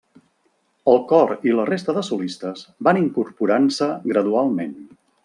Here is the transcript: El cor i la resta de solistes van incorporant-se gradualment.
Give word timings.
El 0.93 0.95
cor 1.11 1.33
i 1.49 1.53
la 1.59 1.65
resta 1.69 1.95
de 1.97 2.03
solistes 2.07 2.63
van 2.89 3.01
incorporant-se 3.05 3.91
gradualment. 4.15 4.75